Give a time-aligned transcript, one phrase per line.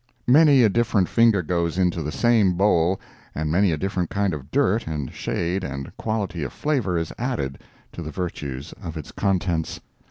[0.25, 2.99] Many a different finger goes into the same bowl
[3.35, 7.59] and many a different kind of dirt and shade and quality of flavor is added
[7.91, 9.79] to the virtues of its contents.